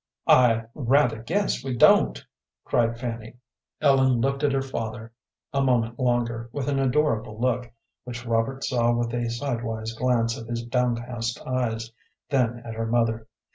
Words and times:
"I 0.25 0.63
rather 0.73 1.21
guess 1.21 1.63
we 1.63 1.77
don't," 1.77 2.25
cried 2.65 2.97
Fanny. 2.99 3.35
Ellen 3.81 4.19
looked 4.19 4.41
at 4.43 4.51
her 4.51 4.63
father 4.63 5.11
a 5.53 5.61
moment 5.61 5.99
longer 5.99 6.49
with 6.51 6.67
an 6.67 6.79
adorable 6.79 7.39
look, 7.39 7.71
which 8.03 8.25
Robert 8.25 8.63
saw 8.63 8.93
with 8.93 9.13
a 9.13 9.29
sidewise 9.29 9.93
glance 9.93 10.35
of 10.37 10.47
his 10.47 10.63
downcast 10.63 11.39
eyes, 11.45 11.91
then 12.31 12.63
at 12.65 12.73
her 12.73 12.87
mother. 12.87 13.27